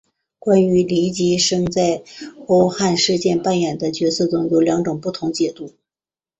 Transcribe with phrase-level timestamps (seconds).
[0.39, 5.73] 关于黎吉生在驱汉事件扮演的角色有两种不同解读。